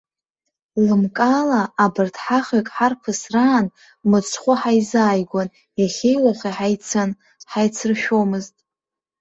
[0.85, 3.65] Лымкаала абарҭ ҳахҩык ҳарԥысраан
[4.09, 7.11] мыцхәы ҳаизааигәан, иахьеи уахеи ҳаицын,
[7.51, 8.53] ҳаицыршәомызт.